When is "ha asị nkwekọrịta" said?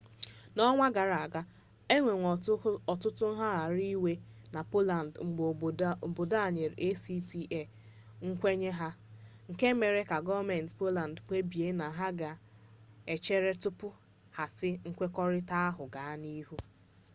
14.35-15.55